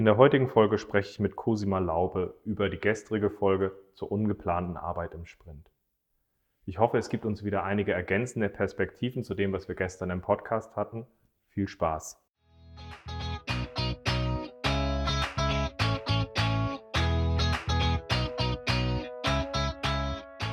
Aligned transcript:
In 0.00 0.06
der 0.06 0.16
heutigen 0.16 0.48
Folge 0.48 0.78
spreche 0.78 1.10
ich 1.10 1.20
mit 1.20 1.36
Cosima 1.36 1.78
Laube 1.78 2.34
über 2.46 2.70
die 2.70 2.80
gestrige 2.80 3.28
Folge 3.28 3.72
zur 3.92 4.10
ungeplanten 4.10 4.78
Arbeit 4.78 5.12
im 5.12 5.26
Sprint. 5.26 5.70
Ich 6.64 6.78
hoffe, 6.78 6.96
es 6.96 7.10
gibt 7.10 7.26
uns 7.26 7.44
wieder 7.44 7.64
einige 7.64 7.92
ergänzende 7.92 8.48
Perspektiven 8.48 9.24
zu 9.24 9.34
dem, 9.34 9.52
was 9.52 9.68
wir 9.68 9.74
gestern 9.74 10.08
im 10.08 10.22
Podcast 10.22 10.74
hatten. 10.74 11.06
Viel 11.50 11.68
Spaß! 11.68 12.18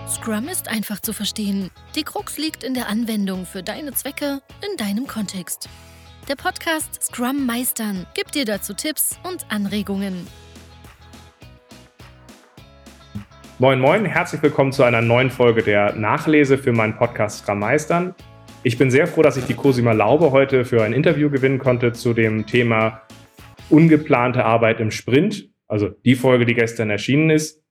Scrum 0.09 0.49
ist 0.49 0.67
einfach 0.67 0.99
zu 0.99 1.13
verstehen. 1.13 1.71
Die 1.95 2.03
Krux 2.03 2.37
liegt 2.37 2.65
in 2.65 2.73
der 2.73 2.89
Anwendung 2.89 3.45
für 3.45 3.63
deine 3.63 3.93
Zwecke 3.93 4.41
in 4.69 4.75
deinem 4.75 5.07
Kontext. 5.07 5.69
Der 6.27 6.35
Podcast 6.35 7.01
Scrum 7.01 7.45
Meistern 7.45 8.05
gibt 8.13 8.35
dir 8.35 8.43
dazu 8.43 8.73
Tipps 8.73 9.17
und 9.23 9.45
Anregungen. 9.49 10.27
Moin, 13.59 13.79
moin, 13.79 14.03
herzlich 14.03 14.43
willkommen 14.43 14.73
zu 14.73 14.83
einer 14.83 15.01
neuen 15.01 15.29
Folge 15.29 15.63
der 15.63 15.95
Nachlese 15.95 16.57
für 16.57 16.73
meinen 16.73 16.97
Podcast 16.97 17.39
Scrum 17.39 17.59
Meistern. 17.59 18.13
Ich 18.63 18.77
bin 18.77 18.91
sehr 18.91 19.07
froh, 19.07 19.21
dass 19.21 19.37
ich 19.37 19.45
die 19.45 19.53
Cosima 19.53 19.93
Laube 19.93 20.31
heute 20.31 20.65
für 20.65 20.83
ein 20.83 20.91
Interview 20.91 21.29
gewinnen 21.29 21.59
konnte 21.59 21.93
zu 21.93 22.13
dem 22.13 22.45
Thema 22.45 23.03
ungeplante 23.69 24.43
Arbeit 24.43 24.81
im 24.81 24.91
Sprint, 24.91 25.49
also 25.69 25.87
die 25.87 26.15
Folge, 26.15 26.45
die 26.45 26.55
gestern 26.55 26.89
erschienen 26.89 27.29
ist. 27.29 27.63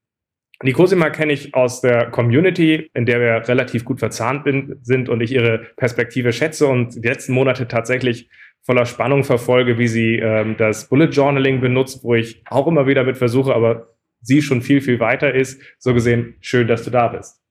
Die 0.63 0.73
Cosima 0.73 1.11
kenne 1.11 1.33
ich 1.33 1.53
aus 1.53 1.81
der 1.81 2.09
Community, 2.09 2.89
in 2.95 3.05
der 3.05 3.19
wir 3.19 3.47
relativ 3.47 3.85
gut 3.85 3.99
verzahnt 3.99 4.43
bin, 4.43 4.79
sind 4.81 5.07
und 5.07 5.21
ich 5.21 5.31
ihre 5.31 5.59
Perspektive 5.75 6.33
schätze 6.33 6.65
und 6.65 6.95
die 6.95 7.07
letzten 7.07 7.33
Monate 7.33 7.67
tatsächlich 7.67 8.27
voller 8.67 8.85
Spannung 8.85 9.23
verfolge, 9.23 9.77
wie 9.77 9.87
sie 9.87 10.17
ähm, 10.17 10.57
das 10.57 10.89
Bullet 10.89 11.05
Journaling 11.05 11.61
benutzt, 11.61 12.03
wo 12.03 12.15
ich 12.15 12.43
auch 12.47 12.67
immer 12.67 12.85
wieder 12.85 13.05
mit 13.05 13.15
versuche, 13.15 13.55
aber 13.55 13.95
sie 14.19 14.41
schon 14.41 14.61
viel, 14.61 14.81
viel 14.81 14.99
weiter 14.99 15.33
ist. 15.33 15.61
So 15.79 15.93
gesehen, 15.93 16.35
schön, 16.41 16.67
dass 16.67 16.83
du 16.83 16.91
da 16.91 17.07
bist. 17.07 17.41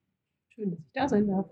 Schön, 0.54 0.72
dass 0.72 0.78
ich 0.78 0.92
da 0.92 1.08
sein 1.08 1.26
darf. 1.26 1.46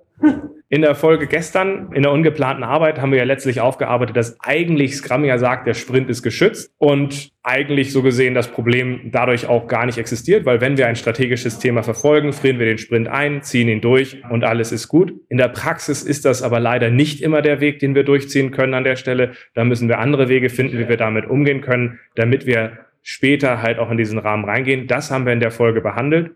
In 0.70 0.82
der 0.82 0.94
Folge 0.94 1.26
gestern, 1.26 1.92
in 1.92 2.02
der 2.02 2.10
ungeplanten 2.10 2.64
Arbeit, 2.64 3.00
haben 3.00 3.12
wir 3.12 3.18
ja 3.18 3.24
letztlich 3.24 3.60
aufgearbeitet, 3.60 4.16
dass 4.16 4.40
eigentlich 4.40 4.96
Scrum 4.96 5.24
ja 5.24 5.38
sagt, 5.38 5.68
der 5.68 5.74
Sprint 5.74 6.10
ist 6.10 6.22
geschützt 6.22 6.72
und 6.78 7.30
eigentlich 7.42 7.92
so 7.92 8.02
gesehen 8.02 8.34
das 8.34 8.48
Problem 8.48 9.10
dadurch 9.12 9.46
auch 9.46 9.68
gar 9.68 9.86
nicht 9.86 9.98
existiert, 9.98 10.46
weil 10.46 10.60
wenn 10.60 10.76
wir 10.76 10.88
ein 10.88 10.96
strategisches 10.96 11.58
Thema 11.58 11.82
verfolgen, 11.82 12.32
frieren 12.32 12.58
wir 12.58 12.66
den 12.66 12.78
Sprint 12.78 13.06
ein, 13.06 13.42
ziehen 13.42 13.68
ihn 13.68 13.82
durch 13.82 14.22
und 14.30 14.42
alles 14.42 14.72
ist 14.72 14.88
gut. 14.88 15.12
In 15.28 15.36
der 15.36 15.48
Praxis 15.48 16.02
ist 16.02 16.24
das 16.24 16.42
aber 16.42 16.58
leider 16.58 16.90
nicht 16.90 17.22
immer 17.22 17.42
der 17.42 17.60
Weg, 17.60 17.78
den 17.78 17.94
wir 17.94 18.02
durchziehen 18.02 18.50
können 18.50 18.74
an 18.74 18.84
der 18.84 18.96
Stelle. 18.96 19.32
Da 19.54 19.64
müssen 19.64 19.88
wir 19.88 19.98
andere 19.98 20.28
Wege 20.28 20.48
finden, 20.48 20.78
wie 20.78 20.88
wir 20.88 20.96
damit 20.96 21.26
umgehen 21.26 21.60
können, 21.60 22.00
damit 22.16 22.46
wir 22.46 22.78
später 23.02 23.62
halt 23.62 23.78
auch 23.78 23.90
in 23.90 23.98
diesen 23.98 24.18
Rahmen 24.18 24.44
reingehen. 24.44 24.88
Das 24.88 25.10
haben 25.10 25.26
wir 25.26 25.34
in 25.34 25.40
der 25.40 25.52
Folge 25.52 25.82
behandelt. 25.82 26.32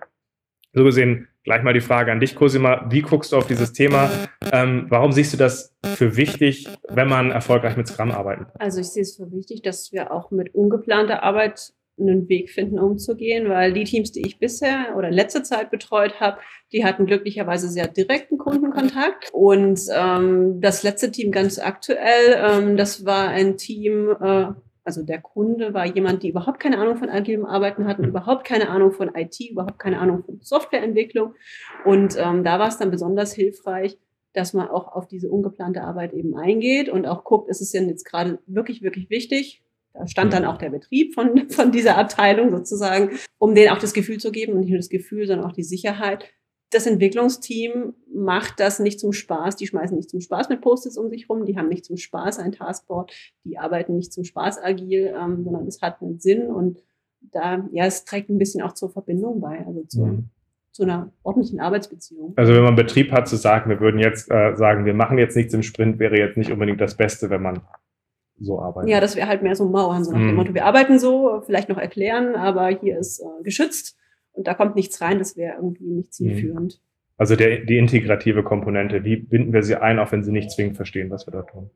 So 0.75 0.85
gesehen 0.85 1.29
gleich 1.49 1.63
mal 1.63 1.73
die 1.73 1.81
Frage 1.81 2.13
an 2.13 2.21
dich, 2.21 2.35
Cosima. 2.35 2.87
Wie 2.91 3.01
guckst 3.01 3.33
du 3.33 3.37
auf 3.37 3.47
dieses 3.47 3.73
Thema? 3.73 4.11
Ähm, 4.53 4.85
warum 4.91 5.13
siehst 5.13 5.33
du 5.33 5.39
das 5.39 5.75
für 5.83 6.15
wichtig, 6.15 6.69
wenn 6.89 7.09
man 7.09 7.31
erfolgreich 7.31 7.75
mit 7.75 7.89
Scrum 7.89 8.11
arbeitet? 8.11 8.49
Also 8.59 8.81
ich 8.81 8.89
sehe 8.89 9.03
es 9.03 9.17
für 9.17 9.33
wichtig, 9.33 9.63
dass 9.63 9.91
wir 9.91 10.13
auch 10.13 10.31
mit 10.31 10.55
ungeplanter 10.55 11.23
Arbeit 11.23 11.73
einen 11.99 12.29
Weg 12.29 12.51
finden, 12.51 12.79
umzugehen, 12.79 13.49
weil 13.49 13.73
die 13.73 13.85
Teams, 13.85 14.13
die 14.13 14.27
ich 14.27 14.39
bisher 14.39 14.95
oder 14.97 15.09
in 15.09 15.15
letzter 15.15 15.43
Zeit 15.43 15.71
betreut 15.71 16.21
habe, 16.21 16.39
die 16.71 16.85
hatten 16.85 17.07
glücklicherweise 17.07 17.69
sehr 17.71 17.89
direkten 17.89 18.37
Kundenkontakt. 18.37 19.31
Und 19.33 19.81
ähm, 19.97 20.61
das 20.61 20.83
letzte 20.83 21.11
Team 21.11 21.33
ganz 21.33 21.59
aktuell, 21.59 22.37
ähm, 22.37 22.77
das 22.77 23.07
war 23.07 23.29
ein 23.29 23.57
Team, 23.57 24.15
äh, 24.21 24.49
also 24.89 25.03
der 25.03 25.21
Kunde 25.21 25.75
war 25.75 25.85
jemand, 25.85 26.23
die 26.23 26.31
überhaupt 26.31 26.61
keine 26.61 26.79
Ahnung 26.79 26.97
von 26.97 27.11
agilem 27.11 27.45
Arbeiten 27.45 27.87
hatten, 27.87 28.03
mhm. 28.03 28.09
überhaupt 28.09 28.47
keine 28.47 28.71
Ahnung 28.71 28.91
von 28.91 29.15
IT, 29.15 29.39
überhaupt 29.39 29.79
keine 29.79 29.99
Ahnung 29.99 30.25
von 30.25 30.41
Softwareentwicklung. 30.41 31.35
Und 31.85 32.17
ähm, 32.19 32.43
da 32.43 32.59
war 32.59 32.69
es 32.69 32.79
dann 32.79 32.91
besonders 32.91 33.35
hilfreich, 33.35 33.99
dass 34.33 34.55
man 34.55 34.67
auch 34.67 34.91
auf 34.91 35.07
diese 35.07 35.29
ungeplante 35.29 35.83
Arbeit 35.83 36.15
eben 36.15 36.35
eingeht 36.35 36.89
und 36.89 37.05
auch 37.05 37.25
guckt, 37.25 37.51
ist 37.51 37.61
es 37.61 37.71
denn 37.71 37.87
jetzt 37.87 38.05
gerade 38.05 38.39
wirklich, 38.47 38.81
wirklich 38.81 39.11
wichtig? 39.11 39.63
Da 39.93 40.07
stand 40.07 40.33
dann 40.33 40.45
mhm. 40.45 40.49
auch 40.49 40.57
der 40.57 40.71
Betrieb 40.71 41.13
von, 41.13 41.51
von 41.51 41.71
dieser 41.71 41.99
Abteilung 41.99 42.51
sozusagen, 42.51 43.11
um 43.37 43.55
denen 43.55 43.69
auch 43.69 43.79
das 43.79 43.93
Gefühl 43.93 44.17
zu 44.17 44.33
geben 44.33 44.55
und 44.55 44.61
nicht 44.61 44.71
nur 44.71 44.79
das 44.79 44.89
Gefühl, 44.89 45.27
sondern 45.27 45.47
auch 45.47 45.53
die 45.53 45.65
Sicherheit, 45.65 46.25
das 46.71 46.87
Entwicklungsteam 46.87 47.95
macht 48.13 48.61
das 48.61 48.79
nicht 48.79 49.01
zum 49.01 49.13
Spaß. 49.13 49.57
Die 49.57 49.67
schmeißen 49.67 49.97
nicht 49.97 50.11
zum 50.11 50.21
Spaß 50.21 50.49
mit 50.49 50.61
Post-its 50.61 50.99
um 50.99 51.09
sich 51.09 51.29
rum. 51.29 51.47
Die 51.47 51.57
haben 51.57 51.69
nicht 51.69 51.85
zum 51.85 51.97
Spaß 51.97 52.39
ein 52.39 52.53
Taskboard. 52.53 53.13
Die 53.45 53.59
arbeiten 53.59 53.97
nicht 53.97 54.13
zum 54.13 54.25
Spaß 54.25 54.63
agil, 54.63 55.15
ähm, 55.19 55.45
sondern 55.45 55.67
es 55.67 55.81
hat 55.81 56.03
einen 56.03 56.19
Sinn 56.19 56.47
und 56.49 56.83
da, 57.21 57.67
ja, 57.73 57.87
es 57.87 58.05
trägt 58.05 58.29
ein 58.29 58.39
bisschen 58.39 58.63
auch 58.63 58.73
zur 58.73 58.91
Verbindung 58.91 59.41
bei, 59.41 59.65
also 59.67 59.83
zu, 59.85 60.05
mhm. 60.05 60.31
zu 60.71 60.85
einer 60.85 61.11
ordentlichen 61.23 61.61
Arbeitsbeziehung. 61.61 62.35
Also 62.37 62.55
wenn 62.55 62.63
man 62.63 62.77
Betrieb 62.77 63.13
hat, 63.13 63.29
zu 63.29 63.37
sagen, 63.37 63.71
wir 63.71 63.81
würden 63.81 63.99
jetzt 63.99 64.31
äh, 64.31 64.55
sagen, 64.55 64.85
wir 64.85 64.95
machen 64.95 65.19
jetzt 65.19 65.37
nichts 65.37 65.53
im 65.55 65.63
Sprint, 65.63 65.99
wäre 65.99 66.17
jetzt 66.17 66.37
nicht 66.37 66.53
unbedingt 66.53 66.81
das 66.81 66.97
Beste, 66.97 67.29
wenn 67.31 67.43
man 67.43 67.63
so 68.39 68.61
arbeitet. 68.61 68.91
Ja, 68.91 69.01
das 69.01 69.17
wäre 69.17 69.27
halt 69.27 69.43
mehr 69.43 69.57
so 69.57 69.69
Mauern, 69.69 70.05
so 70.05 70.13
nach 70.13 70.19
dem 70.19 70.31
mhm. 70.31 70.37
Motto, 70.37 70.55
wir 70.55 70.65
arbeiten 70.65 70.99
so, 70.99 71.43
vielleicht 71.45 71.69
noch 71.69 71.79
erklären, 71.79 72.37
aber 72.37 72.69
hier 72.69 72.99
ist 72.99 73.21
äh, 73.21 73.43
geschützt 73.43 73.97
und 74.39 74.47
da 74.47 74.55
kommt 74.55 74.77
nichts 74.77 75.01
rein, 75.01 75.19
das 75.19 75.37
wäre 75.37 75.57
irgendwie 75.57 75.91
nicht 75.91 76.15
zielführend. 76.15 76.81
Also 77.17 77.35
der, 77.35 77.65
die 77.65 77.77
integrative 77.77 78.45
Komponente, 78.45 79.03
wie 79.05 79.17
binden 79.17 79.53
wir 79.53 79.65
sie 79.65 79.75
ein, 79.75 79.99
auch 79.99 80.13
wenn 80.13 80.23
sie 80.23 80.31
nicht 80.31 80.53
zwingend 80.53 80.77
verstehen, 80.77 81.11
was 81.11 81.27
wir 81.27 81.33
da 81.33 81.43
tun? 81.43 81.71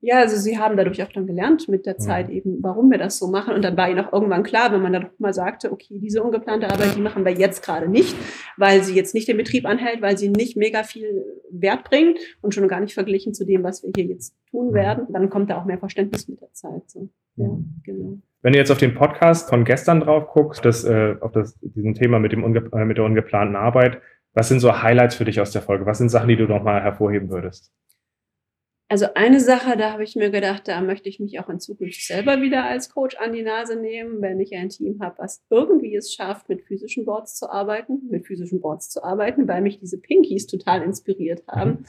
Ja, 0.00 0.18
also 0.18 0.36
sie 0.36 0.58
haben 0.58 0.76
dadurch 0.76 1.02
auch 1.02 1.12
dann 1.12 1.26
gelernt 1.26 1.66
mit 1.68 1.86
der 1.86 1.96
Zeit 1.96 2.28
mhm. 2.28 2.34
eben, 2.34 2.62
warum 2.62 2.90
wir 2.90 2.98
das 2.98 3.18
so 3.18 3.26
machen. 3.26 3.54
Und 3.54 3.62
dann 3.62 3.76
war 3.76 3.88
ihnen 3.88 4.00
auch 4.00 4.12
irgendwann 4.12 4.42
klar, 4.42 4.70
wenn 4.72 4.82
man 4.82 4.92
dann 4.92 5.08
mal 5.18 5.32
sagte, 5.32 5.72
okay, 5.72 5.98
diese 5.98 6.22
ungeplante 6.22 6.68
Arbeit, 6.68 6.94
die 6.96 7.00
machen 7.00 7.24
wir 7.24 7.32
jetzt 7.32 7.62
gerade 7.62 7.88
nicht, 7.88 8.14
weil 8.58 8.82
sie 8.82 8.94
jetzt 8.94 9.14
nicht 9.14 9.28
den 9.28 9.38
Betrieb 9.38 9.64
anhält, 9.66 10.02
weil 10.02 10.18
sie 10.18 10.28
nicht 10.28 10.58
mega 10.58 10.82
viel 10.82 11.24
Wert 11.50 11.84
bringt 11.84 12.18
und 12.42 12.54
schon 12.54 12.68
gar 12.68 12.80
nicht 12.80 12.92
verglichen 12.92 13.32
zu 13.32 13.46
dem, 13.46 13.62
was 13.62 13.82
wir 13.82 13.92
hier 13.96 14.04
jetzt 14.04 14.34
tun 14.50 14.68
mhm. 14.68 14.74
werden. 14.74 15.06
Dann 15.10 15.30
kommt 15.30 15.48
da 15.48 15.58
auch 15.58 15.64
mehr 15.64 15.78
Verständnis 15.78 16.28
mit 16.28 16.40
der 16.40 16.52
Zeit. 16.52 16.82
So. 16.90 17.08
Ja, 17.36 17.48
mhm. 17.48 17.80
genau. 17.82 18.18
Wenn 18.44 18.52
du 18.52 18.58
jetzt 18.58 18.70
auf 18.70 18.76
den 18.76 18.94
Podcast 18.94 19.48
von 19.48 19.64
gestern 19.64 20.00
drauf 20.00 20.26
guckst, 20.26 20.66
das, 20.66 20.84
äh, 20.84 21.16
auf 21.20 21.32
das, 21.32 21.58
diesen 21.62 21.94
Thema 21.94 22.18
mit, 22.18 22.32
dem 22.32 22.44
unge 22.44 22.58
äh, 22.74 22.84
mit 22.84 22.98
der 22.98 23.06
ungeplanten 23.06 23.56
Arbeit, 23.56 24.02
was 24.34 24.48
sind 24.48 24.60
so 24.60 24.82
Highlights 24.82 25.14
für 25.14 25.24
dich 25.24 25.40
aus 25.40 25.50
der 25.50 25.62
Folge? 25.62 25.86
Was 25.86 25.96
sind 25.96 26.10
Sachen, 26.10 26.28
die 26.28 26.36
du 26.36 26.44
nochmal 26.44 26.82
hervorheben 26.82 27.30
würdest? 27.30 27.72
Also 28.86 29.06
eine 29.14 29.40
Sache, 29.40 29.78
da 29.78 29.92
habe 29.92 30.04
ich 30.04 30.14
mir 30.14 30.30
gedacht, 30.30 30.68
da 30.68 30.82
möchte 30.82 31.08
ich 31.08 31.18
mich 31.18 31.40
auch 31.40 31.48
in 31.48 31.58
Zukunft 31.58 32.06
selber 32.06 32.42
wieder 32.42 32.64
als 32.64 32.90
Coach 32.90 33.16
an 33.16 33.32
die 33.32 33.42
Nase 33.42 33.76
nehmen, 33.76 34.20
wenn 34.20 34.38
ich 34.40 34.54
ein 34.54 34.68
Team 34.68 34.98
habe, 35.00 35.16
was 35.18 35.42
irgendwie 35.48 35.96
es 35.96 36.12
schafft, 36.12 36.50
mit 36.50 36.62
physischen 36.62 37.06
Boards 37.06 37.34
zu 37.34 37.50
arbeiten, 37.50 38.02
mit 38.10 38.26
physischen 38.26 38.60
Boards 38.60 38.90
zu 38.90 39.02
arbeiten, 39.02 39.48
weil 39.48 39.62
mich 39.62 39.78
diese 39.78 39.98
Pinkies 39.98 40.46
total 40.46 40.82
inspiriert 40.82 41.44
haben. 41.48 41.86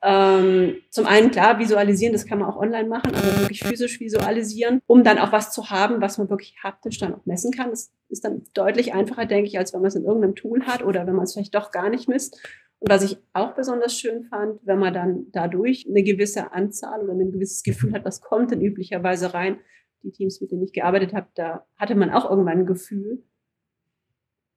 Ähm, 0.00 0.76
zum 0.90 1.06
einen 1.06 1.32
klar, 1.32 1.58
visualisieren, 1.58 2.12
das 2.12 2.24
kann 2.24 2.38
man 2.38 2.48
auch 2.48 2.56
online 2.56 2.88
machen, 2.88 3.16
aber 3.16 3.40
wirklich 3.40 3.64
physisch 3.64 3.98
visualisieren, 3.98 4.80
um 4.86 5.02
dann 5.02 5.18
auch 5.18 5.32
was 5.32 5.50
zu 5.50 5.70
haben, 5.70 6.00
was 6.00 6.18
man 6.18 6.30
wirklich 6.30 6.54
haptisch 6.62 6.98
dann 6.98 7.14
auch 7.14 7.26
messen 7.26 7.50
kann. 7.50 7.70
Das 7.70 7.90
ist 8.08 8.24
dann 8.24 8.44
deutlich 8.54 8.94
einfacher, 8.94 9.26
denke 9.26 9.48
ich, 9.48 9.58
als 9.58 9.74
wenn 9.74 9.80
man 9.80 9.88
es 9.88 9.96
in 9.96 10.04
irgendeinem 10.04 10.36
Tool 10.36 10.62
hat 10.66 10.84
oder 10.84 11.04
wenn 11.06 11.16
man 11.16 11.24
es 11.24 11.32
vielleicht 11.32 11.56
doch 11.56 11.72
gar 11.72 11.90
nicht 11.90 12.08
misst. 12.08 12.40
Und 12.80 12.90
was 12.90 13.02
ich 13.02 13.18
auch 13.32 13.54
besonders 13.54 13.98
schön 13.98 14.24
fand, 14.24 14.60
wenn 14.64 14.78
man 14.78 14.94
dann 14.94 15.26
dadurch 15.32 15.86
eine 15.88 16.02
gewisse 16.02 16.52
Anzahl 16.52 17.02
oder 17.02 17.12
ein 17.12 17.32
gewisses 17.32 17.62
Gefühl 17.62 17.92
hat, 17.92 18.04
was 18.04 18.20
kommt 18.20 18.52
denn 18.52 18.60
üblicherweise 18.60 19.34
rein. 19.34 19.58
Die 20.04 20.12
Teams, 20.12 20.40
mit 20.40 20.52
denen 20.52 20.62
ich 20.62 20.72
gearbeitet 20.72 21.12
habe, 21.12 21.26
da 21.34 21.66
hatte 21.76 21.96
man 21.96 22.10
auch 22.10 22.30
irgendwann 22.30 22.60
ein 22.60 22.66
Gefühl, 22.66 23.24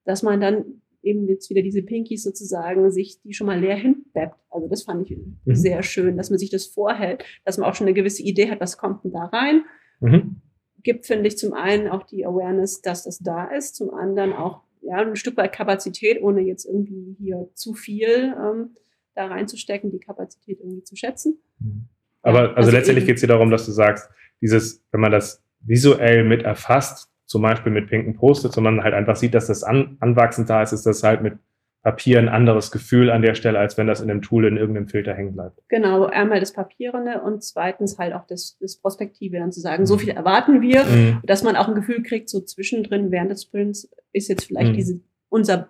dass 0.06 0.22
man 0.22 0.40
dann 0.40 0.82
eben 1.04 1.28
jetzt 1.28 1.50
wieder 1.50 1.64
diese 1.64 1.82
Pinkies 1.82 2.24
sozusagen 2.24 2.92
sich 2.92 3.22
die 3.22 3.34
schon 3.34 3.48
mal 3.48 3.60
leer 3.60 3.76
hinbeppt. 3.76 4.38
Also 4.50 4.68
das 4.68 4.84
fand 4.84 5.10
ich 5.10 5.18
mhm. 5.18 5.56
sehr 5.56 5.82
schön, 5.82 6.18
dass 6.18 6.30
man 6.30 6.38
sich 6.38 6.52
das 6.52 6.68
vorhält, 6.68 7.26
dass 7.44 7.58
man 7.58 7.68
auch 7.68 7.76
schon 7.76 7.88
eine 7.88 7.96
gewisse 7.96 8.22
Idee 8.22 8.52
hat, 8.52 8.60
was 8.60 8.78
kommt 8.78 9.04
denn 9.04 9.12
da 9.12 9.26
rein. 9.26 9.64
Mhm. 10.00 10.42
Gibt, 10.84 11.06
finde 11.06 11.28
ich, 11.28 11.38
zum 11.38 11.54
einen 11.54 11.88
auch 11.88 12.04
die 12.04 12.26
Awareness, 12.26 12.82
dass 12.82 13.04
das 13.04 13.20
da 13.20 13.46
ist, 13.46 13.76
zum 13.76 13.92
anderen 13.94 14.34
auch 14.34 14.62
ja, 14.82 14.98
ein 14.98 15.16
Stück 15.16 15.38
weit 15.38 15.54
Kapazität, 15.54 16.22
ohne 16.22 16.42
jetzt 16.42 16.66
irgendwie 16.66 17.16
hier 17.20 17.50
zu 17.54 17.74
viel 17.74 18.36
ähm, 18.38 18.76
da 19.16 19.28
reinzustecken, 19.28 19.92
die 19.92 20.00
Kapazität 20.00 20.60
irgendwie 20.60 20.84
zu 20.84 20.96
schätzen. 20.96 21.40
Mhm. 21.60 21.88
Aber 22.24 22.38
ja, 22.38 22.46
also, 22.50 22.56
also, 22.56 22.72
letztendlich 22.72 23.06
geht 23.06 23.16
es 23.16 23.22
hier 23.22 23.30
darum, 23.30 23.50
dass 23.50 23.66
du 23.66 23.72
sagst, 23.72 24.10
dieses, 24.42 24.84
wenn 24.92 25.02
man 25.02 25.12
das 25.12 25.44
visuell 25.62 26.24
mit 26.24 26.44
erfasst, 26.44 27.10
zum 27.26 27.42
Beispiel 27.42 27.72
mit 27.72 27.88
pinken 27.88 28.16
Post-its, 28.16 28.58
man 28.58 28.84
halt 28.84 28.94
einfach 28.94 29.16
sieht, 29.16 29.34
dass 29.34 29.48
das 29.48 29.64
an, 29.64 29.98
anwachsend 30.02 30.50
da 30.50 30.62
ist, 30.62 30.74
ist 30.74 30.86
das 30.86 31.04
halt 31.04 31.22
mit 31.22 31.38
Papier 31.82 32.20
ein 32.20 32.30
anderes 32.30 32.72
Gefühl 32.72 33.10
an 33.10 33.24
der 33.24 33.34
Stelle, 33.34 33.58
als 33.58 33.76
wenn 33.78 33.88
das 33.88 34.02
in 34.02 34.12
einem 34.12 34.22
Tool 34.22 34.46
in 34.46 34.56
irgendeinem 34.56 34.88
Filter 34.88 35.16
hängen 35.16 35.34
bleibt. 35.34 35.64
Genau, 35.68 36.06
einmal 36.06 36.40
das 36.40 36.54
Papierende 36.54 37.22
und 37.22 37.44
zweitens 37.44 37.98
halt 37.98 38.14
auch 38.14 38.28
das, 38.28 38.58
das 38.60 38.78
Prospektive, 38.78 39.40
dann 39.40 39.52
zu 39.52 39.62
sagen, 39.62 39.88
so 39.88 39.98
viel 39.98 40.10
erwarten 40.10 40.62
wir, 40.62 40.84
mhm. 40.86 41.22
dass 41.24 41.44
man 41.44 41.56
auch 41.56 41.68
ein 41.68 41.74
Gefühl 41.74 42.04
kriegt, 42.04 42.30
so 42.30 42.42
zwischendrin 42.42 43.10
während 43.12 43.32
des 43.32 43.44
Sprints 43.44 43.90
ist 44.12 44.28
jetzt 44.28 44.46
vielleicht 44.46 44.74
mhm. 44.74 44.76
diese, 44.76 45.02
unser 45.30 45.70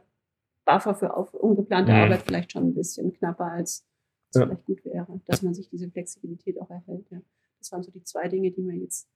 Buffer 0.65 0.95
für 0.95 1.15
auf, 1.15 1.33
ungeplante 1.33 1.93
mhm. 1.93 1.97
Arbeit 1.99 2.23
vielleicht 2.23 2.51
schon 2.51 2.67
ein 2.67 2.73
bisschen 2.73 3.13
knapper, 3.13 3.45
als 3.45 3.87
es 4.33 4.39
ja. 4.39 4.45
vielleicht 4.45 4.65
gut 4.65 4.83
wäre, 4.83 5.21
dass 5.25 5.41
man 5.41 5.53
sich 5.53 5.69
diese 5.69 5.89
Flexibilität 5.89 6.59
auch 6.59 6.69
erhält. 6.69 7.09
Ja. 7.09 7.21
Das 7.59 7.71
waren 7.71 7.83
so 7.83 7.91
die 7.91 8.03
zwei 8.03 8.27
Dinge, 8.27 8.51
die 8.51 8.61
mir 8.61 8.75
jetzt, 8.75 9.07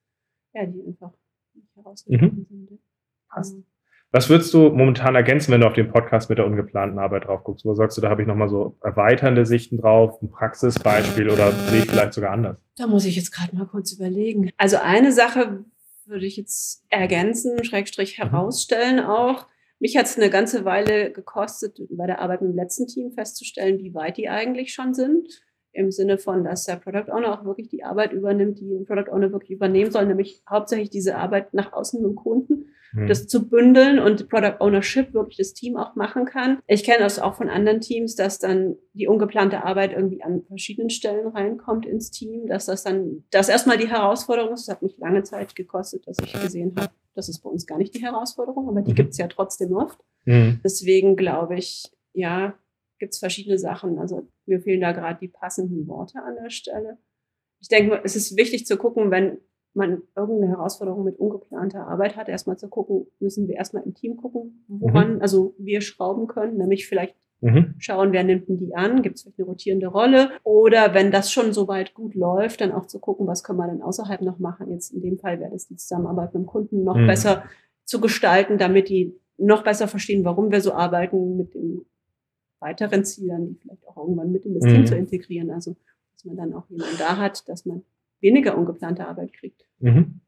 ja, 0.53 0.65
die 0.65 0.81
einfach 0.85 1.11
mhm. 2.07 2.45
sind. 2.49 2.79
Passt. 3.27 3.57
Was 4.15 4.29
würdest 4.29 4.53
du 4.53 4.69
momentan 4.69 5.13
ergänzen, 5.13 5.51
wenn 5.51 5.59
du 5.59 5.67
auf 5.67 5.73
den 5.73 5.91
Podcast 5.91 6.29
mit 6.29 6.37
der 6.37 6.45
ungeplanten 6.45 6.99
Arbeit 6.99 7.25
drauf 7.25 7.43
guckst? 7.43 7.65
Wo 7.65 7.73
sagst 7.73 7.97
du, 7.97 8.01
da 8.01 8.09
habe 8.09 8.21
ich 8.21 8.27
nochmal 8.29 8.47
so 8.47 8.77
erweiternde 8.81 9.45
Sichten 9.45 9.77
drauf, 9.77 10.21
ein 10.21 10.31
Praxisbeispiel 10.31 11.29
oder 11.29 11.51
sehe 11.51 11.79
ich 11.79 11.91
vielleicht 11.91 12.13
sogar 12.13 12.31
anders? 12.31 12.55
Da 12.77 12.87
muss 12.87 13.03
ich 13.03 13.17
jetzt 13.17 13.31
gerade 13.31 13.53
mal 13.53 13.65
kurz 13.65 13.91
überlegen. 13.91 14.51
Also 14.55 14.77
eine 14.77 15.11
Sache 15.11 15.65
würde 16.05 16.25
ich 16.25 16.37
jetzt 16.37 16.85
ergänzen, 16.87 17.61
Schrägstrich 17.65 18.17
mhm. 18.17 18.29
herausstellen 18.29 19.01
auch. 19.01 19.47
Mich 19.79 19.97
hat 19.97 20.05
es 20.05 20.15
eine 20.15 20.29
ganze 20.29 20.63
Weile 20.63 21.11
gekostet, 21.11 21.81
bei 21.89 22.07
der 22.07 22.21
Arbeit 22.21 22.41
mit 22.41 22.51
dem 22.51 22.55
letzten 22.55 22.87
Team 22.87 23.11
festzustellen, 23.11 23.79
wie 23.79 23.93
weit 23.95 24.15
die 24.15 24.29
eigentlich 24.29 24.73
schon 24.73 24.93
sind. 24.93 25.27
Im 25.73 25.91
Sinne 25.91 26.17
von, 26.17 26.45
dass 26.45 26.63
der 26.63 26.77
Product 26.77 27.11
Owner 27.11 27.37
auch 27.37 27.43
wirklich 27.43 27.67
die 27.67 27.83
Arbeit 27.83 28.13
übernimmt, 28.13 28.61
die 28.61 28.77
ein 28.77 28.85
Product 28.85 29.11
Owner 29.11 29.33
wirklich 29.33 29.51
übernehmen 29.51 29.91
soll, 29.91 30.05
nämlich 30.05 30.41
hauptsächlich 30.49 30.89
diese 30.89 31.17
Arbeit 31.17 31.53
nach 31.53 31.73
außen 31.73 32.01
mit 32.01 32.11
dem 32.11 32.15
Kunden 32.15 32.67
mhm. 32.95 33.07
das 33.07 33.27
zu 33.27 33.47
bündeln 33.47 33.99
und 33.99 34.29
Product 34.29 34.57
Ownership 34.59 35.13
wirklich 35.13 35.37
das 35.37 35.53
Team 35.53 35.77
auch 35.77 35.95
machen 35.95 36.25
kann. 36.25 36.59
Ich 36.67 36.83
kenne 36.83 36.99
das 36.99 37.19
auch 37.19 37.35
von 37.35 37.49
anderen 37.49 37.81
Teams, 37.81 38.15
dass 38.15 38.39
dann 38.39 38.75
die 38.93 39.07
ungeplante 39.07 39.63
Arbeit 39.63 39.93
irgendwie 39.93 40.23
an 40.23 40.43
verschiedenen 40.47 40.89
Stellen 40.89 41.27
reinkommt 41.27 41.85
ins 41.85 42.11
Team, 42.11 42.47
dass 42.47 42.65
das 42.65 42.83
dann, 42.83 43.23
das 43.31 43.49
erstmal 43.49 43.77
die 43.77 43.89
Herausforderung 43.89 44.53
ist. 44.53 44.67
Das 44.67 44.75
hat 44.75 44.81
mich 44.81 44.97
lange 44.97 45.23
Zeit 45.23 45.55
gekostet, 45.55 46.07
dass 46.07 46.17
ich 46.19 46.33
gesehen 46.33 46.73
habe, 46.77 46.93
das 47.13 47.29
ist 47.29 47.39
bei 47.39 47.49
uns 47.49 47.65
gar 47.65 47.77
nicht 47.77 47.93
die 47.93 48.01
Herausforderung, 48.01 48.67
aber 48.69 48.81
die 48.81 48.91
mhm. 48.91 48.95
gibt 48.95 49.11
es 49.11 49.17
ja 49.17 49.27
trotzdem 49.27 49.73
oft. 49.73 49.99
Mhm. 50.25 50.59
Deswegen 50.63 51.15
glaube 51.15 51.55
ich, 51.55 51.91
ja, 52.13 52.55
gibt 52.99 53.13
es 53.13 53.19
verschiedene 53.19 53.57
Sachen. 53.57 53.99
Also 53.99 54.27
mir 54.45 54.61
fehlen 54.61 54.81
da 54.81 54.91
gerade 54.91 55.19
die 55.19 55.27
passenden 55.27 55.87
Worte 55.87 56.21
an 56.21 56.35
der 56.41 56.49
Stelle. 56.49 56.97
Ich 57.59 57.67
denke, 57.67 58.01
es 58.03 58.15
ist 58.15 58.37
wichtig 58.37 58.65
zu 58.65 58.77
gucken, 58.77 59.11
wenn 59.11 59.39
man 59.75 60.01
irgendeine 60.15 60.53
Herausforderung 60.53 61.03
mit 61.03 61.19
ungeplanter 61.19 61.87
Arbeit 61.87 62.15
hat, 62.15 62.29
erstmal 62.29 62.57
zu 62.57 62.69
gucken, 62.69 63.07
müssen 63.19 63.47
wir 63.47 63.55
erstmal 63.55 63.83
im 63.83 63.93
Team 63.93 64.17
gucken, 64.17 64.65
woran, 64.67 65.15
mhm. 65.15 65.21
also 65.21 65.53
wir 65.57 65.81
schrauben 65.81 66.27
können, 66.27 66.57
nämlich 66.57 66.87
vielleicht 66.87 67.15
mhm. 67.41 67.75
schauen, 67.77 68.11
wer 68.11 68.23
nimmt 68.23 68.47
denn 68.47 68.57
die 68.57 68.75
an, 68.75 69.01
gibt 69.01 69.15
es 69.15 69.23
vielleicht 69.23 69.39
eine 69.39 69.47
rotierende 69.47 69.87
Rolle 69.87 70.31
oder 70.43 70.93
wenn 70.93 71.11
das 71.11 71.31
schon 71.31 71.53
soweit 71.53 71.93
gut 71.93 72.15
läuft, 72.15 72.61
dann 72.61 72.71
auch 72.71 72.85
zu 72.85 72.99
gucken, 72.99 73.27
was 73.27 73.43
können 73.43 73.59
wir 73.59 73.67
denn 73.67 73.81
außerhalb 73.81 74.21
noch 74.21 74.39
machen. 74.39 74.71
Jetzt 74.71 74.91
in 74.91 75.01
dem 75.01 75.19
Fall 75.19 75.39
wäre 75.39 75.51
das 75.51 75.67
die 75.67 75.75
Zusammenarbeit 75.75 76.33
mit 76.33 76.43
dem 76.43 76.47
Kunden 76.47 76.83
noch 76.83 76.97
mhm. 76.97 77.07
besser 77.07 77.43
zu 77.83 77.99
gestalten, 77.99 78.57
damit 78.57 78.89
die 78.89 79.19
noch 79.37 79.63
besser 79.63 79.87
verstehen, 79.87 80.23
warum 80.23 80.51
wir 80.51 80.61
so 80.61 80.73
arbeiten, 80.73 81.37
mit 81.37 81.53
den 81.53 81.85
weiteren 82.59 83.03
Zielen, 83.03 83.47
die 83.47 83.55
vielleicht 83.55 83.87
auch 83.87 83.97
irgendwann 83.97 84.31
mit 84.31 84.45
in 84.45 84.53
das 84.53 84.63
Team 84.63 84.81
mhm. 84.81 84.85
zu 84.85 84.95
integrieren. 84.95 85.51
Also, 85.51 85.75
dass 86.13 86.25
man 86.25 86.37
dann 86.37 86.53
auch 86.53 86.69
jemanden 86.69 86.97
da 86.97 87.17
hat, 87.17 87.47
dass 87.49 87.65
man 87.65 87.83
weniger 88.25 88.57
ungeplante 88.57 89.07
Arbeit 89.07 89.33
kriegt. 89.33 89.61
Mhm. 89.79 90.21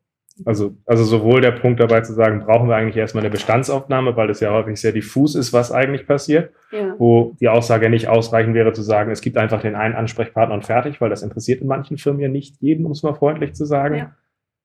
Also, 0.46 0.78
also 0.86 1.04
sowohl 1.04 1.42
der 1.42 1.52
Punkt 1.52 1.80
dabei 1.80 2.02
zu 2.02 2.14
sagen, 2.14 2.42
brauchen 2.46 2.70
wir 2.70 2.76
eigentlich 2.76 2.96
erstmal 2.96 3.24
eine 3.24 3.32
Bestandsaufnahme, 3.32 4.16
weil 4.16 4.30
es 4.30 4.40
ja 4.40 4.52
häufig 4.52 4.80
sehr 4.80 4.92
diffus 4.92 5.34
ist, 5.34 5.52
was 5.52 5.72
eigentlich 5.72 6.06
passiert, 6.06 6.52
ja. 6.72 6.94
wo 7.00 7.36
die 7.40 7.50
Aussage 7.50 7.90
nicht 7.90 8.08
ausreichend 8.08 8.54
wäre 8.54 8.72
zu 8.72 8.84
sagen, 8.84 9.10
es 9.10 9.22
gibt 9.22 9.38
einfach 9.38 9.62
den 9.62 9.76
einen 9.76 9.96
Ansprechpartner 9.96 10.54
und 10.54 10.66
fertig, 10.66 11.02
weil 11.02 11.10
das 11.10 11.24
interessiert 11.24 11.62
in 11.62 11.68
manchen 11.68 11.98
Firmen 11.98 12.22
ja 12.22 12.30
nicht 12.30 12.62
jeden, 12.62 12.86
um 12.86 12.92
es 12.92 13.02
mal 13.02 13.16
freundlich 13.16 13.54
zu 13.54 13.66
sagen. 13.66 13.96
Ja. 13.96 14.16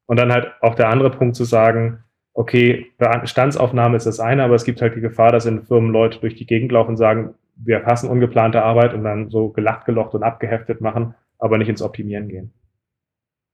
Und 0.07 0.19
dann 0.19 0.31
halt 0.31 0.53
auch 0.61 0.75
der 0.75 0.91
andere 0.91 1.11
Punkt 1.11 1.37
zu 1.37 1.45
sagen, 1.45 2.05
okay, 2.35 2.87
Bestandsaufnahme 2.99 3.97
ist 3.97 4.07
das 4.07 4.21
eine, 4.21 4.45
aber 4.45 4.55
es 4.55 4.65
gibt 4.65 4.83
halt 4.83 4.95
die 4.95 5.01
Gefahr, 5.01 5.33
dass 5.33 5.47
in 5.47 5.63
Firmen 5.63 5.91
Leute 5.91 6.19
durch 6.21 6.35
die 6.35 6.47
Gegend 6.47 6.73
laufen 6.73 6.91
und 6.91 6.97
sagen, 6.97 7.35
wir 7.57 7.81
fassen 7.81 8.11
ungeplante 8.11 8.63
Arbeit 8.63 8.93
und 8.93 9.05
dann 9.05 9.31
so 9.31 9.51
gelacht, 9.51 9.87
gelocht 9.87 10.15
und 10.15 10.23
abgeheftet 10.23 10.81
machen, 10.81 11.15
aber 11.39 11.57
nicht 11.57 11.69
ins 11.69 11.83
Optimieren 11.83 12.29
gehen. 12.29 12.53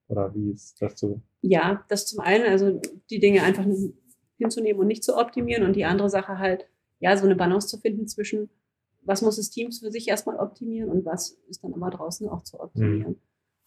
Oder 0.08 0.34
wie 0.34 0.52
ist 0.52 0.80
das 0.80 0.98
so? 0.98 1.20
Ja, 1.42 1.84
das 1.88 2.06
zum 2.06 2.20
einen, 2.20 2.46
also 2.46 2.80
die 3.10 3.20
Dinge 3.20 3.42
einfach 3.42 3.64
hinzunehmen 4.38 4.80
und 4.80 4.86
nicht 4.86 5.04
zu 5.04 5.16
optimieren 5.16 5.64
und 5.64 5.76
die 5.76 5.84
andere 5.84 6.08
Sache 6.08 6.38
halt, 6.38 6.66
ja, 7.00 7.16
so 7.16 7.26
eine 7.26 7.36
Balance 7.36 7.68
zu 7.68 7.78
finden 7.78 8.08
zwischen, 8.08 8.48
was 9.02 9.22
muss 9.22 9.36
das 9.36 9.50
Team 9.50 9.70
für 9.70 9.90
sich 9.90 10.08
erstmal 10.08 10.36
optimieren 10.36 10.90
und 10.90 11.04
was 11.04 11.38
ist 11.48 11.62
dann 11.62 11.74
aber 11.74 11.90
draußen 11.90 12.28
auch 12.28 12.42
zu 12.42 12.58
optimieren. 12.58 13.16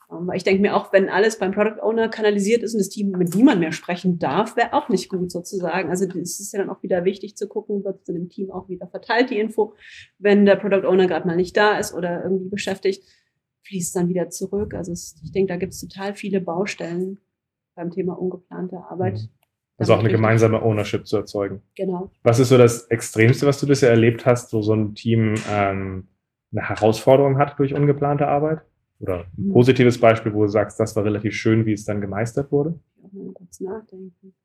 Mhm. 0.09 0.27
weil 0.27 0.35
ich 0.35 0.43
denke 0.43 0.61
mir 0.61 0.75
auch, 0.75 0.91
wenn 0.91 1.09
alles 1.09 1.39
beim 1.39 1.53
Product 1.53 1.81
Owner 1.81 2.09
kanalisiert 2.09 2.63
ist 2.63 2.73
und 2.73 2.79
das 2.79 2.89
Team 2.89 3.11
mit 3.11 3.33
niemand 3.33 3.59
mehr 3.59 3.71
sprechen 3.71 4.19
darf, 4.19 4.57
wäre 4.57 4.73
auch 4.73 4.89
nicht 4.89 5.09
gut 5.09 5.31
sozusagen. 5.31 5.89
Also 5.89 6.05
es 6.05 6.39
ist 6.39 6.51
ja 6.51 6.59
dann 6.59 6.69
auch 6.69 6.83
wieder 6.83 7.05
wichtig 7.05 7.38
zu 7.38 7.47
gucken, 7.47 7.85
wird 7.85 8.01
es 8.01 8.09
in 8.09 8.15
dem 8.15 8.29
Team 8.29 8.51
auch 8.51 8.67
wieder 8.67 8.88
verteilt, 8.88 9.29
die 9.29 9.39
Info, 9.39 9.73
wenn 10.17 10.45
der 10.45 10.57
Product 10.57 10.85
Owner 10.88 11.07
gerade 11.07 11.27
mal 11.27 11.38
nicht 11.38 11.55
da 11.55 11.77
ist 11.77 11.93
oder 11.93 12.23
irgendwie 12.23 12.49
beschäftigt 12.49 13.03
fließt 13.63 13.95
dann 13.95 14.09
wieder 14.09 14.29
zurück. 14.29 14.73
Also 14.73 14.91
es, 14.91 15.15
ich 15.23 15.31
denke, 15.31 15.53
da 15.53 15.57
gibt 15.57 15.73
es 15.73 15.81
total 15.81 16.15
viele 16.15 16.41
Baustellen 16.41 17.19
beim 17.75 17.91
Thema 17.91 18.13
ungeplante 18.13 18.77
Arbeit. 18.77 19.15
Mhm. 19.15 19.29
Also 19.77 19.95
auch 19.95 19.99
eine 19.99 20.09
gemeinsame 20.09 20.61
Ownership 20.61 21.07
zu 21.07 21.17
erzeugen. 21.17 21.63
Genau. 21.75 22.11
Was 22.21 22.37
ist 22.37 22.49
so 22.49 22.57
das 22.57 22.85
Extremste, 22.87 23.47
was 23.47 23.59
du 23.59 23.65
bisher 23.65 23.89
erlebt 23.89 24.27
hast, 24.27 24.53
wo 24.53 24.61
so 24.61 24.75
ein 24.75 24.93
Team 24.93 25.33
ähm, 25.49 26.07
eine 26.51 26.69
Herausforderung 26.69 27.39
hat 27.39 27.57
durch 27.57 27.73
ungeplante 27.73 28.27
Arbeit? 28.27 28.61
Oder 28.99 29.25
ein 29.37 29.47
mhm. 29.47 29.53
positives 29.53 29.99
Beispiel, 29.99 30.33
wo 30.35 30.43
du 30.43 30.49
sagst, 30.49 30.79
das 30.79 30.95
war 30.95 31.03
relativ 31.03 31.33
schön, 31.33 31.65
wie 31.65 31.73
es 31.73 31.85
dann 31.85 32.01
gemeistert 32.01 32.51
wurde? 32.51 32.79
Ich 32.97 33.03
auch 33.03 33.11
mal 33.11 33.33
kurz 33.33 33.59
nachdenken. 33.59 34.35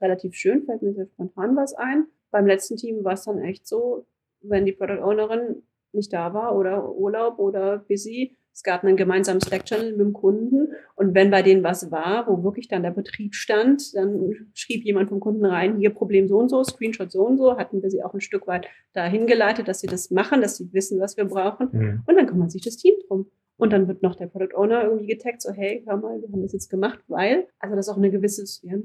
Relativ 0.00 0.34
schön 0.34 0.62
fällt 0.64 0.82
mir 0.82 0.92
sehr 0.92 1.06
spontan 1.06 1.56
was 1.56 1.72
ein. 1.74 2.06
Beim 2.30 2.46
letzten 2.46 2.76
Team 2.76 3.04
war 3.04 3.14
es 3.14 3.24
dann 3.24 3.38
echt 3.38 3.66
so, 3.66 4.06
wenn 4.42 4.66
die 4.66 4.72
Product 4.72 5.02
Ownerin 5.02 5.62
nicht 5.92 6.12
da 6.12 6.34
war 6.34 6.56
oder 6.56 6.94
Urlaub 6.94 7.38
oder 7.38 7.78
busy. 7.78 8.36
Es 8.52 8.64
gab 8.64 8.82
einen 8.82 8.96
gemeinsamen 8.96 9.40
Slack-Channel 9.40 9.92
mit 9.92 10.00
dem 10.00 10.12
Kunden 10.12 10.72
und 10.96 11.14
wenn 11.14 11.30
bei 11.30 11.42
denen 11.42 11.62
was 11.62 11.92
war, 11.92 12.26
wo 12.26 12.42
wirklich 12.42 12.66
dann 12.66 12.82
der 12.82 12.90
Betrieb 12.90 13.36
stand, 13.36 13.94
dann 13.94 14.48
schrieb 14.52 14.84
jemand 14.84 15.10
vom 15.10 15.20
Kunden 15.20 15.44
rein, 15.44 15.76
hier 15.78 15.90
Problem 15.90 16.26
so 16.26 16.38
und 16.38 16.48
so, 16.48 16.64
Screenshot 16.64 17.12
so 17.12 17.24
und 17.24 17.38
so, 17.38 17.56
hatten 17.56 17.82
wir 17.82 17.90
sie 17.90 18.02
auch 18.02 18.14
ein 18.14 18.20
Stück 18.20 18.48
weit 18.48 18.66
dahin 18.94 19.28
geleitet, 19.28 19.68
dass 19.68 19.80
sie 19.80 19.86
das 19.86 20.10
machen, 20.10 20.42
dass 20.42 20.56
sie 20.56 20.72
wissen, 20.72 20.98
was 20.98 21.16
wir 21.16 21.26
brauchen 21.26 21.68
mhm. 21.70 22.02
und 22.04 22.16
dann 22.16 22.26
kümmert 22.26 22.50
sich 22.50 22.62
das 22.62 22.76
Team 22.76 22.94
drum. 23.06 23.30
Und 23.58 23.72
dann 23.72 23.88
wird 23.88 24.02
noch 24.02 24.14
der 24.14 24.26
Product 24.26 24.56
Owner 24.56 24.84
irgendwie 24.84 25.08
getaggt, 25.08 25.42
so 25.42 25.52
hey, 25.52 25.82
hör 25.86 25.96
mal, 25.96 26.20
wir 26.20 26.28
haben 26.28 26.42
das 26.42 26.52
jetzt 26.52 26.70
gemacht, 26.70 27.00
weil, 27.08 27.48
also 27.58 27.74
das 27.74 27.86
ist 27.86 27.92
auch 27.92 27.96
eine 27.96 28.10
gewisse, 28.10 28.44
ja, 28.66 28.76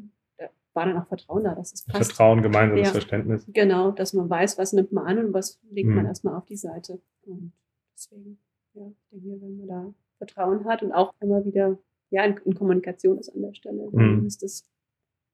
war 0.74 0.86
dann 0.86 0.98
auch 0.98 1.08
Vertrauen 1.08 1.44
da, 1.44 1.56
dass 1.56 1.74
es 1.74 1.86
passt. 1.86 2.12
Vertrauen, 2.12 2.42
gemeinsames 2.42 2.88
ja, 2.88 2.92
Verständnis. 2.92 3.46
Genau, 3.48 3.92
dass 3.92 4.14
man 4.14 4.30
weiß, 4.30 4.58
was 4.58 4.74
nimmt 4.74 4.92
man 4.92 5.06
an 5.06 5.26
und 5.26 5.34
was 5.34 5.60
legt 5.70 5.90
mhm. 5.90 5.96
man 5.96 6.06
erstmal 6.06 6.36
auf 6.36 6.46
die 6.46 6.58
Seite. 6.58 7.00
Und 7.26 7.54
deswegen, 7.96 8.40
ja, 8.74 8.88
ich 8.88 9.10
denke, 9.10 9.42
wenn 9.42 9.58
man 9.58 9.68
da 9.68 9.94
Vertrauen 10.18 10.66
hat 10.66 10.84
und 10.84 10.92
auch 10.92 11.14
immer 11.20 11.46
wieder 11.46 11.78
ja, 12.10 12.24
in, 12.24 12.38
in 12.46 12.54
Kommunikation 12.54 13.18
ist 13.18 13.30
an 13.30 13.42
der 13.42 13.54
Stelle, 13.54 13.90
dann 13.92 14.22
mhm. 14.22 14.26
ist 14.26 14.44
das 14.44 14.66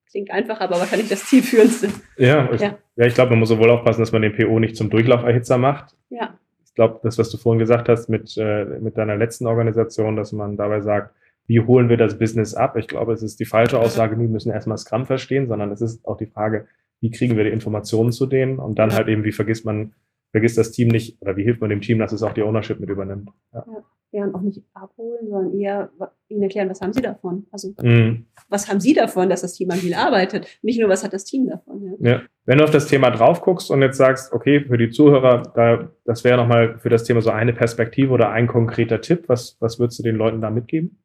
klingt 0.09 0.31
einfach, 0.31 0.59
aber 0.59 0.80
wahrscheinlich 0.80 1.09
das 1.09 1.25
zielführendste. 1.25 1.90
Ja, 2.18 2.52
ich, 2.52 2.61
ja. 2.61 2.78
ja, 2.95 3.06
ich 3.06 3.14
glaube, 3.14 3.31
man 3.31 3.40
muss 3.40 3.49
sowohl 3.49 3.69
aufpassen, 3.69 4.02
dass 4.02 4.11
man 4.11 4.21
den 4.21 4.35
PO 4.35 4.59
nicht 4.59 4.75
zum 4.75 4.90
Durchlauferhitzer 4.90 5.57
macht. 5.57 5.95
Ja. 6.09 6.37
Ich 6.66 6.73
glaube, 6.73 6.99
das, 7.04 7.18
was 7.18 7.30
du 7.30 7.37
vorhin 7.37 7.59
gesagt 7.59 7.90
hast 7.90 8.09
mit, 8.09 8.35
äh, 8.37 8.66
mit 8.80 8.97
deiner 8.97 9.16
letzten 9.16 9.45
Organisation, 9.47 10.16
dass 10.16 10.31
man 10.31 10.57
dabei 10.57 10.81
sagt, 10.81 11.14
wie 11.49 11.59
holen 11.59 11.89
wir 11.89 11.97
das 11.97 12.19
Business 12.19 12.53
ab? 12.53 12.77
Ich 12.77 12.87
glaube, 12.87 13.11
es 13.11 13.23
ist 13.23 13.39
die 13.39 13.45
falsche 13.45 13.79
Aussage, 13.79 14.19
wir 14.19 14.27
müssen 14.27 14.51
erstmal 14.51 14.77
Scrum 14.77 15.07
verstehen, 15.07 15.47
sondern 15.47 15.71
es 15.71 15.81
ist 15.81 16.06
auch 16.06 16.15
die 16.15 16.27
Frage, 16.27 16.68
wie 17.01 17.09
kriegen 17.09 17.37
wir 17.37 17.44
die 17.44 17.49
Informationen 17.49 18.11
zu 18.11 18.27
denen 18.27 18.59
und 18.59 18.77
dann 18.77 18.94
halt 18.94 19.07
eben, 19.07 19.23
wie 19.23 19.31
vergisst 19.31 19.65
man, 19.65 19.94
vergisst 20.31 20.59
das 20.59 20.71
Team 20.71 20.89
nicht 20.89 21.19
oder 21.23 21.37
wie 21.37 21.44
hilft 21.44 21.59
man 21.59 21.71
dem 21.71 21.81
Team, 21.81 21.97
dass 21.97 22.11
es 22.11 22.21
auch 22.21 22.33
die 22.33 22.44
Ownership 22.44 22.79
mit 22.79 22.91
übernimmt. 22.91 23.31
Ja. 23.51 23.65
ja. 24.11 24.23
und 24.25 24.35
auch 24.35 24.41
nicht 24.41 24.61
abholen, 24.75 25.27
sondern 25.27 25.59
eher 25.59 25.89
ihnen 26.27 26.44
erklären, 26.44 26.69
was 26.69 26.81
haben 26.81 26.94
sie 26.94 27.01
davon? 27.01 27.47
Also, 27.51 27.73
mhm. 27.81 28.27
was 28.47 28.69
haben 28.69 28.79
sie 28.79 28.94
davon, 28.94 29.27
dass 29.27 29.41
das 29.41 29.53
Team 29.53 29.71
agil 29.71 29.95
arbeitet? 29.95 30.45
Nicht 30.61 30.79
nur, 30.79 30.87
was 30.87 31.03
hat 31.03 31.13
das 31.13 31.25
Team 31.25 31.47
davon? 31.47 31.97
Ja. 31.99 32.11
ja. 32.11 32.21
Wenn 32.45 32.59
du 32.59 32.63
auf 32.63 32.69
das 32.69 32.85
Thema 32.85 33.09
drauf 33.09 33.41
guckst 33.41 33.71
und 33.71 33.81
jetzt 33.81 33.97
sagst, 33.97 34.33
okay, 34.33 34.65
für 34.65 34.77
die 34.77 34.91
Zuhörer, 34.91 35.51
da, 35.56 35.89
das 36.06 36.23
wäre 36.23 36.37
nochmal 36.37 36.77
für 36.77 36.89
das 36.89 37.06
Thema 37.06 37.21
so 37.21 37.31
eine 37.31 37.53
Perspektive 37.53 38.13
oder 38.13 38.29
ein 38.29 38.45
konkreter 38.45 39.01
Tipp, 39.01 39.23
was, 39.25 39.57
was 39.59 39.79
würdest 39.79 39.97
du 39.97 40.03
den 40.03 40.15
Leuten 40.15 40.41
da 40.41 40.51
mitgeben? 40.51 40.99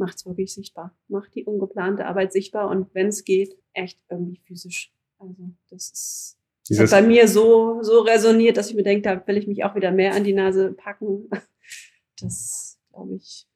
Macht 0.00 0.16
es 0.16 0.26
wirklich 0.26 0.52
sichtbar. 0.52 0.96
Macht 1.06 1.34
die 1.36 1.44
ungeplante 1.44 2.06
Arbeit 2.06 2.32
sichtbar 2.32 2.68
und 2.68 2.92
wenn 2.94 3.08
es 3.08 3.24
geht, 3.24 3.56
echt 3.72 4.00
irgendwie 4.10 4.40
physisch. 4.44 4.92
Also 5.18 5.50
das 5.68 5.90
ist 5.90 6.36
das 6.68 6.78
hat 6.78 6.90
bei 6.90 7.06
mir 7.06 7.26
so, 7.26 7.82
so 7.82 8.00
resoniert, 8.00 8.56
dass 8.56 8.70
ich 8.70 8.76
mir 8.76 8.82
denke, 8.82 9.02
da 9.02 9.26
will 9.26 9.36
ich 9.36 9.46
mich 9.46 9.64
auch 9.64 9.74
wieder 9.74 9.90
mehr 9.90 10.14
an 10.14 10.24
die 10.24 10.32
Nase 10.32 10.72
packen. 10.72 11.28
Das 12.22 12.78
glaube 12.92 13.14
ich 13.14 13.46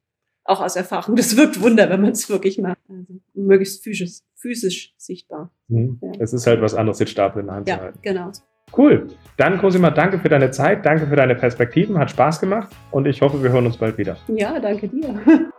auch 0.44 0.62
aus 0.62 0.74
Erfahrung. 0.74 1.16
Das 1.16 1.36
wirkt 1.36 1.60
Wunder, 1.60 1.90
wenn 1.90 2.00
man 2.00 2.12
es 2.12 2.30
wirklich 2.30 2.56
macht. 2.56 2.78
Also 2.88 3.20
möglichst 3.34 3.84
physisch, 3.84 4.20
physisch 4.36 4.94
sichtbar. 4.96 5.50
Mhm. 5.68 5.98
Ja. 6.00 6.12
Es 6.18 6.32
ist 6.32 6.46
halt 6.46 6.62
was 6.62 6.74
anderes, 6.74 6.96
den 6.96 7.06
Stapel 7.06 7.40
in 7.40 7.48
der 7.48 7.56
Hand 7.56 7.68
ja, 7.68 7.76
zu 7.76 7.82
halten. 7.82 7.98
Genau. 8.00 8.32
Cool. 8.74 9.08
Dann, 9.36 9.58
Cosima, 9.58 9.90
danke 9.90 10.18
für 10.18 10.30
deine 10.30 10.50
Zeit, 10.50 10.86
danke 10.86 11.06
für 11.06 11.16
deine 11.16 11.34
Perspektiven, 11.34 11.98
hat 11.98 12.10
Spaß 12.10 12.40
gemacht 12.40 12.74
und 12.90 13.06
ich 13.06 13.20
hoffe, 13.20 13.42
wir 13.42 13.50
hören 13.50 13.66
uns 13.66 13.76
bald 13.76 13.98
wieder. 13.98 14.16
Ja, 14.28 14.58
danke 14.58 14.88
dir. 14.88 15.20